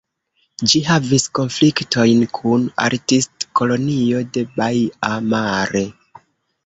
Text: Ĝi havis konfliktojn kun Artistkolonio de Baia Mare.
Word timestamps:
Ĝi 0.71 0.79
havis 0.85 1.25
konfliktojn 1.39 2.23
kun 2.39 2.65
Artistkolonio 2.87 4.23
de 4.39 4.47
Baia 4.57 5.15
Mare. 5.35 5.85